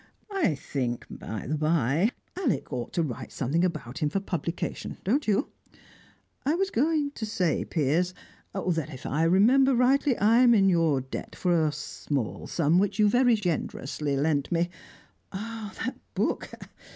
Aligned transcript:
I 0.33 0.55
think, 0.55 1.05
by 1.11 1.45
the 1.45 1.55
bye, 1.59 2.09
Alec 2.35 2.73
ought 2.73 2.91
to 2.93 3.03
write 3.03 3.31
something 3.31 3.63
about 3.63 3.99
him 3.99 4.09
for 4.09 4.19
publication; 4.19 4.97
don't 5.03 5.27
you? 5.27 5.49
I 6.43 6.55
was 6.55 6.71
going 6.71 7.11
to 7.11 7.23
say, 7.23 7.65
Piers, 7.65 8.15
that, 8.53 8.89
if 8.91 9.05
I 9.05 9.21
remember 9.21 9.75
rightly, 9.75 10.17
I 10.17 10.39
am 10.39 10.55
in 10.55 10.69
your 10.69 11.01
debt 11.01 11.35
for 11.35 11.53
a 11.67 11.71
small 11.71 12.47
sum, 12.47 12.79
which 12.79 12.97
you 12.97 13.07
very 13.09 13.35
generously 13.35 14.17
lent 14.17 14.51
me. 14.51 14.71
Ah, 15.31 15.71
that 15.83 15.99
book! 16.15 16.49